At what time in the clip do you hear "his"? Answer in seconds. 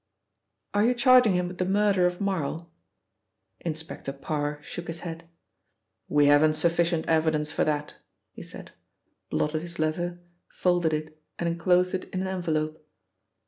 4.87-5.01, 9.61-9.77